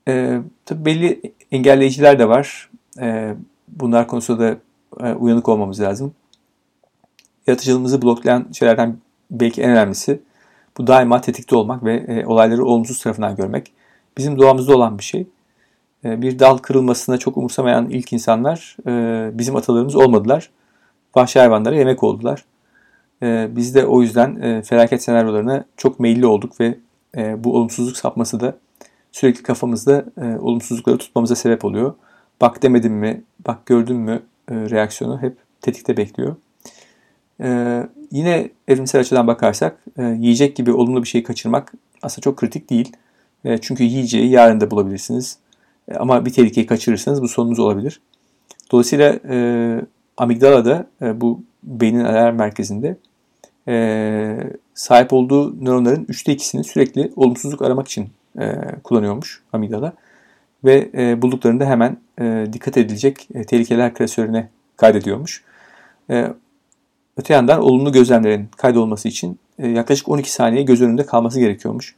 E, 0.07 0.41
tabii 0.65 0.85
belli 0.85 1.21
engelleyiciler 1.51 2.19
de 2.19 2.29
var. 2.29 2.69
E, 2.99 3.35
bunlar 3.67 4.07
konusunda 4.07 4.41
da 4.41 4.57
e, 5.07 5.13
uyanık 5.13 5.49
olmamız 5.49 5.81
lazım. 5.81 6.13
Yaratıcılığımızı 7.47 8.01
bloklayan 8.01 8.47
şeylerden 8.53 8.97
belki 9.31 9.61
en 9.61 9.69
önemlisi 9.69 10.19
bu 10.77 10.87
daima 10.87 11.21
tetikte 11.21 11.55
olmak 11.55 11.83
ve 11.83 11.95
e, 11.95 12.25
olayları 12.25 12.65
olumsuz 12.65 13.03
tarafından 13.03 13.35
görmek. 13.35 13.71
Bizim 14.17 14.39
doğamızda 14.39 14.75
olan 14.75 14.97
bir 14.97 15.03
şey. 15.03 15.27
E, 16.07 16.21
bir 16.21 16.39
dal 16.39 16.57
kırılmasına 16.57 17.17
çok 17.17 17.37
umursamayan 17.37 17.89
ilk 17.89 18.13
insanlar 18.13 18.77
e, 18.87 18.91
bizim 19.37 19.55
atalarımız 19.55 19.95
olmadılar. 19.95 20.49
Vahşi 21.15 21.39
hayvanlara 21.39 21.75
yemek 21.75 22.03
oldular. 22.03 22.45
E, 23.23 23.47
biz 23.55 23.75
de 23.75 23.85
o 23.85 24.01
yüzden 24.01 24.35
e, 24.35 24.61
felaket 24.61 25.03
senaryolarına 25.03 25.65
çok 25.77 25.99
meyilli 25.99 26.25
olduk 26.25 26.59
ve 26.59 26.77
e, 27.17 27.43
bu 27.43 27.55
olumsuzluk 27.55 27.97
sapması 27.97 28.39
da 28.39 28.57
sürekli 29.11 29.43
kafamızda 29.43 30.05
olumsuzlukları 30.39 30.97
tutmamıza 30.97 31.35
sebep 31.35 31.65
oluyor. 31.65 31.93
Bak 32.41 32.63
demedim 32.63 32.93
mi, 32.93 33.23
bak 33.47 33.65
gördün 33.65 33.97
mü 33.97 34.21
reaksiyonu 34.49 35.21
hep 35.21 35.37
tetikte 35.61 35.97
bekliyor. 35.97 36.35
E, 37.41 37.83
yine 38.11 38.49
evrimsel 38.67 39.01
açıdan 39.01 39.27
bakarsak 39.27 39.77
yiyecek 39.97 40.55
gibi 40.55 40.71
olumlu 40.71 41.03
bir 41.03 41.07
şey 41.07 41.23
kaçırmak 41.23 41.73
aslında 42.01 42.21
çok 42.21 42.37
kritik 42.37 42.69
değil. 42.69 42.91
Çünkü 43.61 43.83
yiyeceği 43.83 44.29
yarın 44.29 44.61
da 44.61 44.71
bulabilirsiniz. 44.71 45.37
E, 45.91 45.95
ama 45.95 46.25
bir 46.25 46.33
tehlikeyi 46.33 46.67
kaçırırsanız 46.67 47.21
bu 47.21 47.27
sonunuz 47.27 47.59
olabilir. 47.59 48.01
Dolayısıyla 48.71 49.19
e, 49.29 49.81
amigdala 50.17 50.65
da 50.65 50.87
e, 51.01 51.21
bu 51.21 51.41
beynin 51.63 52.03
alarm 52.03 52.35
merkezinde 52.35 52.97
e, 53.67 54.37
sahip 54.73 55.13
olduğu 55.13 55.65
nöronların 55.65 56.05
üçte 56.09 56.31
ikisini 56.31 56.63
sürekli 56.63 57.11
olumsuzluk 57.15 57.61
aramak 57.61 57.87
için 57.87 58.09
e, 58.39 58.55
kullanıyormuş 58.83 59.43
amigdala. 59.53 59.93
Ve 60.63 60.89
e, 60.93 61.21
bulduklarında 61.21 61.65
hemen 61.65 61.97
e, 62.21 62.47
dikkat 62.53 62.77
edilecek 62.77 63.27
e, 63.33 63.43
tehlikeler 63.43 63.93
klasörüne 63.93 64.49
kaydediyormuş. 64.77 65.43
E, 66.09 66.27
öte 67.17 67.33
yandan 67.33 67.61
olumlu 67.61 67.91
gözlemlerin 67.91 68.49
kaydolması 68.57 69.07
için 69.07 69.39
e, 69.59 69.67
yaklaşık 69.67 70.09
12 70.09 70.31
saniye 70.31 70.63
göz 70.63 70.81
önünde 70.81 71.05
kalması 71.05 71.39
gerekiyormuş. 71.39 71.95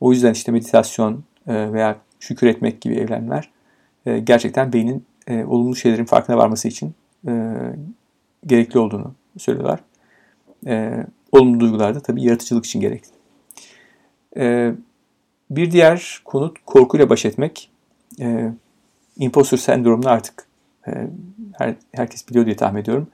O 0.00 0.12
yüzden 0.12 0.32
işte 0.32 0.52
meditasyon 0.52 1.24
e, 1.46 1.72
veya 1.72 1.96
şükür 2.22 2.46
etmek 2.46 2.80
gibi 2.80 2.94
eylemler 2.94 3.50
e, 4.06 4.18
gerçekten 4.18 4.72
beynin 4.72 5.04
e, 5.26 5.44
olumlu 5.44 5.76
şeylerin 5.76 6.04
farkına 6.04 6.36
varması 6.36 6.68
için 6.68 6.94
e, 7.28 7.32
gerekli 8.46 8.78
olduğunu 8.78 9.14
söylüyorlar. 9.38 9.80
E, 10.66 11.06
olumlu 11.32 11.60
duygular 11.60 11.94
da 11.94 12.00
tabii 12.00 12.22
yaratıcılık 12.22 12.66
için 12.66 12.80
gerekli. 12.80 13.10
E, 14.36 14.72
bir 15.50 15.70
diğer 15.70 16.22
konu 16.24 16.54
korkuyla 16.66 17.10
baş 17.10 17.24
etmek. 17.24 17.70
E, 18.20 18.52
imposter 19.16 19.58
sendromunu 19.58 20.08
artık 20.08 20.46
e, 20.88 20.90
her, 21.58 21.74
herkes 21.92 22.28
biliyor 22.28 22.46
diye 22.46 22.56
tahmin 22.56 22.80
ediyorum. 22.80 23.08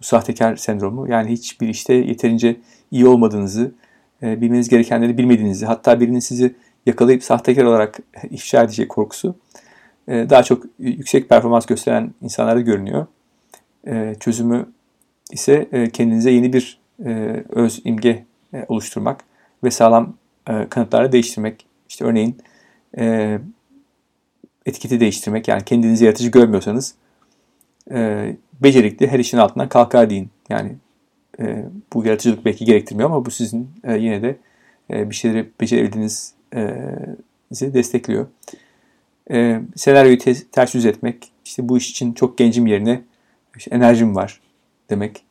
Bu 0.00 0.04
sahtekar 0.04 0.56
sendromu. 0.56 1.08
Yani 1.08 1.30
hiçbir 1.30 1.68
işte 1.68 1.94
yeterince 1.94 2.56
iyi 2.90 3.06
olmadığınızı, 3.06 3.72
e, 4.22 4.40
bilmeniz 4.40 4.68
gerekenleri 4.68 5.18
bilmediğinizi, 5.18 5.66
hatta 5.66 6.00
birinin 6.00 6.18
sizi 6.18 6.54
yakalayıp 6.86 7.24
sahtekar 7.24 7.64
olarak 7.64 7.98
ifşa 8.30 8.62
edecek 8.62 8.88
korkusu 8.88 9.34
e, 10.10 10.30
daha 10.30 10.42
çok 10.42 10.62
yüksek 10.78 11.28
performans 11.28 11.66
gösteren 11.66 12.14
insanlarda 12.22 12.60
görünüyor. 12.60 13.06
E, 13.86 14.14
çözümü 14.20 14.66
ise 15.32 15.68
e, 15.72 15.90
kendinize 15.90 16.30
yeni 16.30 16.52
bir 16.52 16.80
öz 17.48 17.80
imge 17.84 18.24
oluşturmak 18.68 19.24
ve 19.64 19.70
sağlam 19.70 20.14
kanıtlarla 20.70 21.12
değiştirmek. 21.12 21.66
İşte 21.88 22.04
örneğin 22.04 22.38
etiketi 24.66 25.00
değiştirmek 25.00 25.48
yani 25.48 25.64
kendinizi 25.64 26.04
yaratıcı 26.04 26.30
görmüyorsanız 26.30 26.94
becerikli 28.60 29.08
her 29.08 29.18
işin 29.18 29.38
altından 29.38 29.68
kalkar 29.68 30.10
deyin. 30.10 30.30
Yani 30.48 30.76
bu 31.92 32.04
yaratıcılık 32.04 32.44
belki 32.44 32.64
gerektirmiyor 32.64 33.10
ama 33.10 33.24
bu 33.24 33.30
sizin 33.30 33.70
yine 33.98 34.22
de 34.22 34.36
bir 34.90 35.14
şeyleri 35.14 35.48
becerebildiğinizi 35.60 36.32
e, 36.54 36.86
destekliyor. 37.50 38.26
E, 39.30 39.60
senaryoyu 39.76 40.18
te- 40.18 40.44
ters 40.52 40.74
yüz 40.74 40.86
etmek, 40.86 41.32
işte 41.44 41.68
bu 41.68 41.78
iş 41.78 41.90
için 41.90 42.12
çok 42.12 42.38
gencim 42.38 42.66
yerine 42.66 43.02
işte 43.56 43.74
enerjim 43.74 44.14
var 44.14 44.40
demek. 44.90 45.24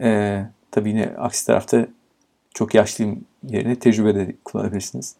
E, 0.00 0.40
tabii 0.70 0.88
yine 0.88 1.06
aksi 1.18 1.46
tarafta 1.46 1.86
çok 2.54 2.74
yaşlıyım 2.74 3.24
yerine 3.48 3.76
tecrübe 3.76 4.14
de 4.14 4.34
kullanabilirsiniz. 4.44 5.16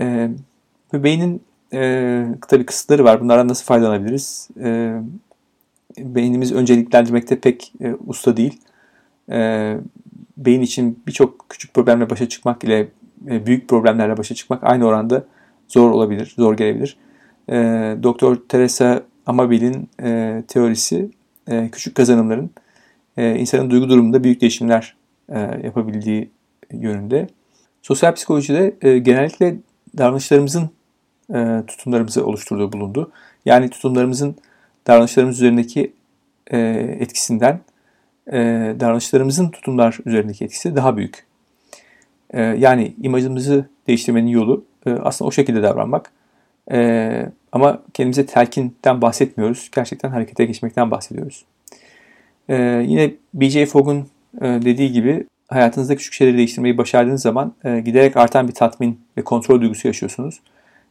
E, 0.00 0.30
beynin 0.92 1.42
e, 1.72 2.26
tabii 2.48 2.66
kısıtları 2.66 3.04
var. 3.04 3.20
Bunlardan 3.20 3.48
nasıl 3.48 3.64
faydalanabiliriz? 3.64 4.48
E, 4.60 4.94
beynimiz 5.98 6.52
önceliklendirmekte 6.52 7.40
pek 7.40 7.72
e, 7.80 7.94
usta 8.06 8.36
değil. 8.36 8.60
E, 9.30 9.76
beyin 10.36 10.62
için 10.62 11.02
birçok 11.06 11.48
küçük 11.48 11.74
problemle 11.74 12.10
başa 12.10 12.28
çıkmak 12.28 12.64
ile 12.64 12.88
büyük 13.26 13.68
problemlerle 13.68 14.16
başa 14.16 14.34
çıkmak 14.34 14.64
aynı 14.64 14.86
oranda 14.86 15.24
zor 15.68 15.90
olabilir, 15.90 16.34
zor 16.36 16.56
gelebilir. 16.56 16.96
E, 17.48 17.54
Doktor 18.02 18.36
Teresa 18.48 19.02
Amabil'in 19.26 19.88
e, 20.02 20.42
teorisi 20.48 21.10
e, 21.48 21.68
küçük 21.68 21.94
kazanımların 21.94 22.50
e, 23.16 23.36
insanın 23.36 23.70
duygu 23.70 23.88
durumunda 23.88 24.24
büyük 24.24 24.40
değişimler 24.40 24.96
e, 25.28 25.38
yapabildiği 25.40 26.30
yönünde. 26.72 27.28
Sosyal 27.82 28.14
psikolojide 28.14 28.76
e, 28.82 28.98
genellikle 28.98 29.56
davranışlarımızın 29.98 30.70
e, 31.34 31.62
tutumlarımızı 31.66 32.26
oluşturduğu 32.26 32.72
bulundu. 32.72 33.12
Yani 33.44 33.70
tutumlarımızın 33.70 34.36
davranışlarımız 34.86 35.36
üzerindeki 35.36 35.92
e, 36.50 36.58
etkisinden 37.00 37.60
e, 38.26 38.38
davranışlarımızın 38.80 39.50
tutumlar 39.50 39.98
üzerindeki 40.06 40.44
etkisi 40.44 40.76
daha 40.76 40.96
büyük. 40.96 41.31
E, 42.32 42.42
yani 42.42 42.94
imajımızı 43.02 43.66
değiştirmenin 43.86 44.28
yolu 44.28 44.64
e, 44.86 44.90
aslında 44.90 45.28
o 45.28 45.32
şekilde 45.32 45.62
davranmak. 45.62 46.12
E, 46.72 47.26
ama 47.52 47.82
kendimize 47.94 48.26
telkinden 48.26 49.02
bahsetmiyoruz. 49.02 49.70
Gerçekten 49.74 50.10
harekete 50.10 50.44
geçmekten 50.44 50.90
bahsediyoruz. 50.90 51.44
E, 52.48 52.84
yine 52.86 53.14
B.J. 53.34 53.66
Fogg'un 53.66 54.06
e, 54.40 54.44
dediği 54.44 54.92
gibi 54.92 55.26
hayatınızda 55.48 55.96
küçük 55.96 56.12
şeyleri 56.12 56.36
değiştirmeyi 56.36 56.78
başardığınız 56.78 57.22
zaman 57.22 57.54
e, 57.64 57.80
giderek 57.80 58.16
artan 58.16 58.48
bir 58.48 58.54
tatmin 58.54 59.00
ve 59.16 59.22
kontrol 59.22 59.60
duygusu 59.60 59.88
yaşıyorsunuz. 59.88 60.40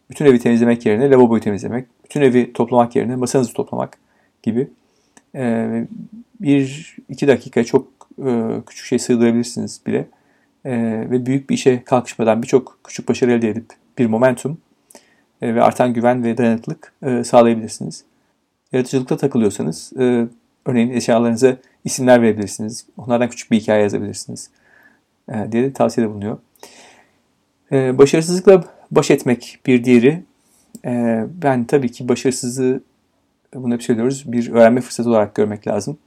Bütün 0.10 0.26
evi 0.26 0.40
temizlemek 0.40 0.86
yerine 0.86 1.10
lavaboyu 1.10 1.42
temizlemek, 1.42 1.86
bütün 2.04 2.22
evi 2.22 2.54
toplamak 2.54 2.96
yerine 2.96 3.16
masanızı 3.16 3.54
toplamak 3.54 3.98
gibi 4.44 4.68
e, 5.36 5.68
bir 6.42 6.96
iki 7.10 7.28
dakika 7.28 7.64
çok 7.64 7.88
e, 8.26 8.32
küçük 8.68 8.86
şey 8.86 9.00
sığdırabilirsiniz 9.00 9.82
bile 9.88 10.08
e, 10.66 10.72
ve 11.10 11.26
büyük 11.26 11.50
bir 11.50 11.56
işe 11.56 11.84
kalkışmadan 11.84 12.42
birçok 12.42 12.80
küçük 12.84 13.10
başarı 13.10 13.32
elde 13.32 13.50
edip 13.50 13.66
bir 13.98 14.06
momentum 14.06 14.58
e, 15.42 15.56
ve 15.56 15.64
artan 15.64 15.94
güven 15.94 16.24
ve 16.24 16.38
dayanıklılık 16.38 16.94
e, 17.04 17.24
sağlayabilirsiniz. 17.24 18.04
Yaratıcılıkta 18.72 19.18
takılıyorsanız 19.18 19.94
e, 20.00 20.28
örneğin 20.66 20.92
eşyalarınıza 20.92 21.58
isimler 21.86 22.22
verebilirsiniz. 22.22 22.86
Onlardan 22.98 23.30
küçük 23.30 23.52
bir 23.52 23.60
hikaye 23.60 23.84
yazabilirsiniz 23.84 24.50
e, 25.30 25.52
diye 25.52 25.64
de 25.64 25.74
tavsiyede 25.74 26.12
bulunuyor. 26.12 26.38
E, 27.72 27.98
başarısızlıkla 27.98 28.64
baş 28.92 29.12
etmek 29.12 29.60
bir 29.66 29.84
diğeri. 29.84 30.24
E, 30.86 31.24
ben 31.44 31.66
tabii 31.66 31.92
ki 31.92 32.10
başarısızlığı 32.10 32.82
bunu 33.54 33.74
hep 33.74 33.84
söylüyoruz 33.84 34.24
bir 34.28 34.52
öğrenme 34.52 34.82
fırsatı 34.82 35.10
olarak 35.10 35.36
görmek 35.36 35.68
lazım. 35.68 35.98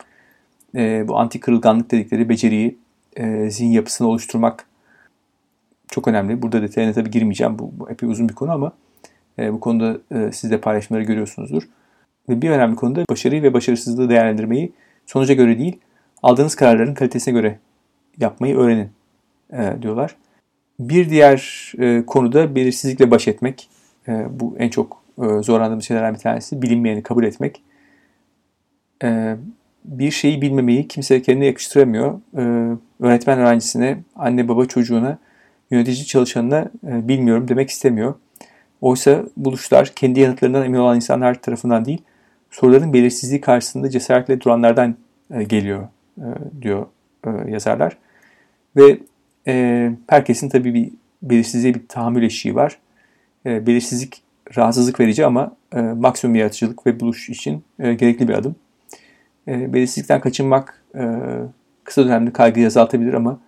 E, 0.74 1.08
bu 1.08 1.18
anti 1.18 1.40
kırılganlık 1.40 1.90
dedikleri 1.90 2.28
beceriyi, 2.28 2.78
e, 3.16 3.50
zihin 3.50 3.70
yapısını 3.70 4.08
oluşturmak 4.08 4.66
çok 5.88 6.08
önemli. 6.08 6.42
Burada 6.42 6.62
detayına 6.62 6.92
tabii 6.92 7.10
girmeyeceğim. 7.10 7.58
Bu, 7.58 7.72
bu 7.78 7.90
epey 7.90 8.08
uzun 8.08 8.28
bir 8.28 8.34
konu 8.34 8.52
ama 8.52 8.72
e, 9.38 9.52
bu 9.52 9.60
konuda 9.60 9.98
e, 10.14 10.32
siz 10.32 10.50
de 10.50 10.60
paylaşımları 10.60 11.04
görüyorsunuzdur. 11.04 11.62
Ve 12.28 12.42
bir 12.42 12.50
önemli 12.50 12.76
konuda 12.76 13.04
başarıyı 13.10 13.42
ve 13.42 13.54
başarısızlığı 13.54 14.08
değerlendirmeyi 14.08 14.72
sonuca 15.06 15.34
göre 15.34 15.58
değil, 15.58 15.78
aldığınız 16.22 16.54
kararların 16.54 16.94
kalitesine 16.94 17.34
göre 17.34 17.58
yapmayı 18.18 18.56
öğrenin 18.56 18.88
e, 19.52 19.82
diyorlar. 19.82 20.16
Bir 20.80 21.10
diğer 21.10 21.72
e, 21.78 22.06
konuda 22.06 22.54
belirsizlikle 22.54 23.10
baş 23.10 23.28
etmek. 23.28 23.68
E, 24.08 24.26
bu 24.40 24.56
en 24.58 24.68
çok 24.68 25.02
e, 25.18 25.42
zorlandığım 25.42 25.82
şeylerden 25.82 26.14
bir 26.14 26.18
tanesi. 26.18 26.62
Bilinmeyeni 26.62 27.02
kabul 27.02 27.24
etmek. 27.24 27.62
E, 29.04 29.36
bir 29.84 30.10
şeyi 30.10 30.42
bilmemeyi 30.42 30.88
kimse 30.88 31.22
kendine 31.22 31.46
yakıştıramıyor. 31.46 32.20
E, 32.38 32.76
öğretmen 33.04 33.38
öğrencisine, 33.38 33.98
anne 34.16 34.48
baba 34.48 34.66
çocuğuna, 34.66 35.18
yönetici 35.70 36.06
çalışanına 36.06 36.70
e, 36.86 37.08
bilmiyorum 37.08 37.48
demek 37.48 37.70
istemiyor. 37.70 38.14
Oysa 38.80 39.22
buluşlar 39.36 39.92
kendi 39.96 40.20
yanıtlarından 40.20 40.64
emin 40.64 40.78
olan 40.78 40.96
insanlar 40.96 41.42
tarafından 41.42 41.84
değil, 41.84 42.02
soruların 42.50 42.92
belirsizliği 42.92 43.40
karşısında 43.40 43.90
cesaretle 43.90 44.40
duranlardan 44.40 44.96
e, 45.34 45.42
geliyor 45.44 45.88
e, 46.18 46.26
diyor 46.62 46.86
e, 47.26 47.50
yazarlar. 47.50 47.96
Ve 48.76 48.98
e, 49.46 49.90
herkesin 50.06 50.48
tabii 50.48 50.74
bir 50.74 50.90
belirsizliğe 51.22 51.74
bir 51.74 51.88
tahammül 51.88 52.22
eşiği 52.22 52.54
var. 52.54 52.78
E, 53.46 53.66
belirsizlik 53.66 54.22
rahatsızlık 54.56 55.00
verici 55.00 55.26
ama 55.26 55.56
e, 55.74 55.80
maksimum 55.80 56.36
yaratıcılık 56.36 56.86
ve 56.86 57.00
buluş 57.00 57.30
için 57.30 57.64
e, 57.78 57.94
gerekli 57.94 58.28
bir 58.28 58.34
adım. 58.34 58.56
E, 59.48 59.72
belirsizlikten 59.72 60.20
kaçınmak 60.20 60.82
e, 60.94 61.02
kısa 61.84 62.04
dönemli 62.04 62.32
kaygıyı 62.32 62.66
azaltabilir 62.66 63.14
ama 63.14 63.40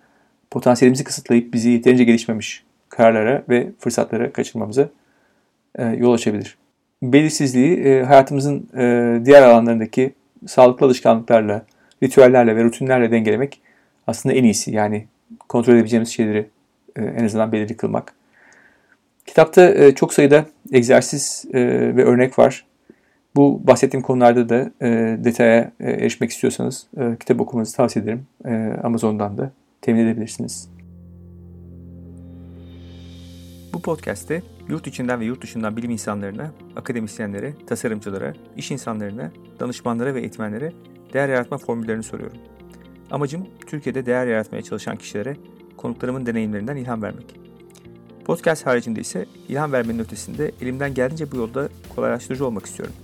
potansiyelimizi 0.51 1.03
kısıtlayıp 1.03 1.53
bizi 1.53 1.69
yeterince 1.69 2.03
gelişmemiş 2.03 2.63
kararlara 2.89 3.43
ve 3.49 3.67
fırsatlara 3.79 4.33
kaçırmamıza 4.33 4.89
e, 5.75 5.85
yol 5.85 6.13
açabilir. 6.13 6.57
Belirsizliği 7.03 7.77
e, 7.77 8.03
hayatımızın 8.03 8.69
e, 8.77 9.25
diğer 9.25 9.41
alanlarındaki 9.41 10.13
sağlıklı 10.47 10.85
alışkanlıklarla, 10.85 11.65
ritüellerle 12.03 12.55
ve 12.55 12.63
rutinlerle 12.63 13.11
dengelemek 13.11 13.61
aslında 14.07 14.35
en 14.35 14.43
iyisi. 14.43 14.71
Yani 14.71 15.05
kontrol 15.49 15.73
edebileceğimiz 15.73 16.09
şeyleri 16.09 16.47
en 16.95 17.25
azından 17.25 17.51
belirli 17.51 17.77
kılmak. 17.77 18.13
Kitapta 19.25 19.95
çok 19.95 20.13
sayıda 20.13 20.45
egzersiz 20.71 21.45
ve 21.53 22.03
örnek 22.03 22.39
var. 22.39 22.65
Bu 23.37 23.67
bahsettiğim 23.67 24.03
konularda 24.03 24.49
da 24.49 24.71
e, 24.81 25.17
detaya 25.23 25.71
e, 25.79 25.91
erişmek 25.91 26.31
istiyorsanız 26.31 26.87
e, 26.97 27.17
kitap 27.19 27.41
okumanızı 27.41 27.75
tavsiye 27.75 28.03
ederim. 28.03 28.27
E, 28.45 28.79
Amazon'dan 28.83 29.37
da 29.37 29.51
temin 29.81 30.05
edebilirsiniz. 30.05 30.69
Bu 33.73 33.81
podcast'te 33.81 34.41
yurt 34.69 34.87
içinden 34.87 35.19
ve 35.19 35.25
yurt 35.25 35.41
dışından 35.41 35.77
bilim 35.77 35.91
insanlarına, 35.91 36.51
akademisyenlere, 36.75 37.53
tasarımcılara, 37.67 38.33
iş 38.55 38.71
insanlarına, 38.71 39.31
danışmanlara 39.59 40.15
ve 40.15 40.19
eğitmenlere 40.19 40.73
değer 41.13 41.29
yaratma 41.29 41.57
formüllerini 41.57 42.03
soruyorum. 42.03 42.37
Amacım 43.11 43.47
Türkiye'de 43.67 44.05
değer 44.05 44.27
yaratmaya 44.27 44.61
çalışan 44.61 44.95
kişilere 44.95 45.37
konuklarımın 45.77 46.25
deneyimlerinden 46.25 46.75
ilham 46.75 47.01
vermek. 47.01 47.39
Podcast 48.25 48.65
haricinde 48.65 49.01
ise 49.01 49.25
ilham 49.49 49.71
vermenin 49.71 49.99
ötesinde 49.99 50.51
elimden 50.61 50.93
geldiğince 50.93 51.31
bu 51.31 51.35
yolda 51.35 51.69
kolaylaştırıcı 51.95 52.45
olmak 52.45 52.65
istiyorum. 52.65 52.95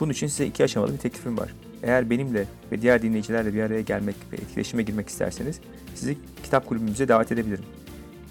Bunun 0.00 0.12
için 0.12 0.26
size 0.26 0.46
iki 0.46 0.64
aşamalı 0.64 0.92
bir 0.92 0.98
teklifim 0.98 1.38
var. 1.38 1.54
Eğer 1.82 2.10
benimle 2.10 2.46
ve 2.72 2.82
diğer 2.82 3.02
dinleyicilerle 3.02 3.54
bir 3.54 3.62
araya 3.62 3.80
gelmek 3.80 4.16
ve 4.32 4.36
etkileşime 4.36 4.82
girmek 4.82 5.08
isterseniz 5.08 5.60
sizi 5.94 6.18
kitap 6.42 6.66
kulübümüze 6.66 7.08
davet 7.08 7.32
edebilirim. 7.32 7.64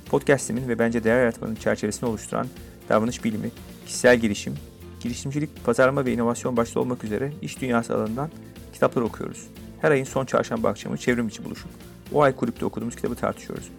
Podcast'imin 0.10 0.68
ve 0.70 0.80
bence 0.80 1.04
değer 1.04 1.20
yaratmanın 1.20 1.56
çerçevesini 1.56 2.10
oluşturan 2.10 2.48
davranış 2.90 3.24
bilimi, 3.24 3.52
kişisel 3.86 4.18
gelişim, 4.18 4.54
girişimcilik, 5.00 5.66
pazarlama 5.66 6.06
ve 6.06 6.14
inovasyon 6.14 6.58
başta 6.58 6.80
olmak 6.80 7.04
üzere 7.04 7.32
iş 7.42 7.62
dünyası 7.62 7.96
alanından 7.96 8.30
kitaplar 8.74 9.02
okuyoruz. 9.02 9.48
Her 9.82 9.92
ayın 9.92 10.04
son 10.04 10.26
çarşamba 10.26 10.70
akşamı 10.70 10.98
çevrim 10.98 11.28
içi 11.28 11.46
buluşup 11.46 11.70
o 12.14 12.22
ay 12.22 12.36
kulüpte 12.36 12.66
okuduğumuz 12.66 12.96
kitabı 12.96 13.16
tartışıyoruz. 13.16 13.70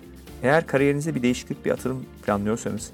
Eğer 0.42 0.66
kariyerinizde 0.66 1.14
bir 1.14 1.22
değişiklik, 1.22 1.64
bir 1.64 1.70
atılım 1.70 2.04
planlıyorsanız 2.26 2.90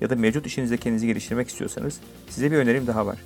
ya 0.00 0.10
da 0.10 0.16
mevcut 0.16 0.46
işinizde 0.46 0.76
kendinizi 0.76 1.06
geliştirmek 1.06 1.48
istiyorsanız 1.48 2.00
size 2.28 2.50
bir 2.50 2.56
önerim 2.56 2.86
daha 2.86 3.06
var. 3.06 3.18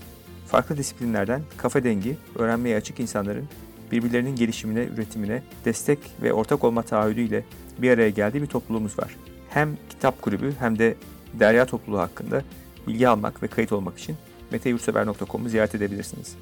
Farklı 0.46 0.76
disiplinlerden 0.76 1.42
kafa 1.56 1.84
dengi, 1.84 2.16
öğrenmeye 2.34 2.76
açık 2.76 3.00
insanların 3.00 3.48
birbirlerinin 3.92 4.36
gelişimine, 4.36 4.84
üretimine 4.84 5.42
destek 5.64 5.98
ve 6.22 6.32
ortak 6.32 6.64
olma 6.64 6.82
taahhüdüyle 6.82 7.44
bir 7.78 7.90
araya 7.90 8.10
geldiği 8.10 8.42
bir 8.42 8.46
topluluğumuz 8.46 8.98
var. 8.98 9.16
Hem 9.50 9.76
kitap 9.90 10.22
kulübü 10.22 10.54
hem 10.58 10.78
de 10.78 10.94
derya 11.34 11.66
topluluğu 11.66 11.98
hakkında 11.98 12.42
bilgi 12.86 13.08
almak 13.08 13.42
ve 13.42 13.48
kayıt 13.48 13.72
olmak 13.72 13.98
için 13.98 14.16
meteyursever.com'u 14.50 15.48
ziyaret 15.48 15.74
edebilirsiniz. 15.74 16.36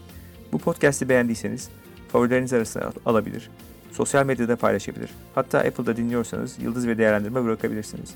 Bu 0.53 0.59
podcast'i 0.59 1.09
beğendiyseniz 1.09 1.69
favorileriniz 2.09 2.53
arasına 2.53 2.93
alabilir, 3.07 3.51
sosyal 3.93 4.27
medyada 4.27 4.57
paylaşabilir. 4.57 5.11
Hatta 5.35 5.59
Apple'da 5.59 5.97
dinliyorsanız 5.97 6.59
yıldız 6.59 6.87
ve 6.87 6.99
değerlendirme 6.99 7.45
bırakabilirsiniz. 7.45 8.15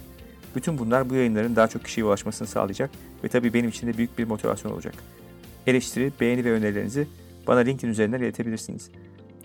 Bütün 0.57 0.79
bunlar 0.79 1.11
bu 1.11 1.15
yayınların 1.15 1.57
daha 1.57 1.69
çok 1.69 1.85
kişiye 1.85 2.07
ulaşmasını 2.07 2.49
sağlayacak 2.49 2.91
ve 3.25 3.29
tabii 3.29 3.55
benim 3.55 3.69
için 3.69 3.87
de 3.87 3.99
büyük 3.99 4.19
bir 4.19 4.25
motivasyon 4.25 4.73
olacak. 4.73 4.95
Eleştiri, 5.67 6.13
beğeni 6.21 6.45
ve 6.45 6.53
önerilerinizi 6.53 7.07
bana 7.47 7.59
LinkedIn 7.59 7.93
üzerinden 7.93 8.21
iletebilirsiniz. 8.21 8.91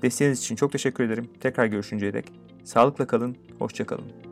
Desteğiniz 0.01 0.39
için 0.39 0.55
çok 0.55 0.71
teşekkür 0.71 1.03
ederim. 1.03 1.29
Tekrar 1.39 1.65
görüşünceye 1.65 2.13
dek. 2.13 2.25
Sağlıkla 2.63 3.07
kalın, 3.07 3.37
hoşça 3.59 3.85
kalın. 3.85 4.30